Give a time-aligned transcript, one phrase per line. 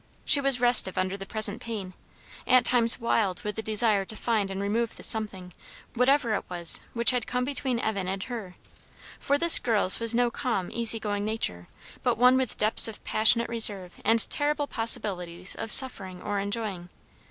[0.25, 1.93] She was restive under the present pain;
[2.47, 5.53] at times wild with the desire to find and remove the something,
[5.93, 8.55] whatever it was, which had come between Evan and her;
[9.19, 11.67] for this girl's was no calm, easy going nature,
[12.01, 16.89] but one with depths of passionate reserve and terrible possibilities of suffering or enjoying.